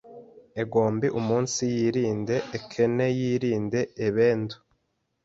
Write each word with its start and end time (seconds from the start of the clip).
egombe 0.61 1.07
umunsiyirinde 1.19 2.35
ekeneyirinde 2.57 3.81
ebend 4.07 4.49